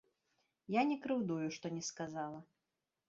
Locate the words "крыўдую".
1.03-1.47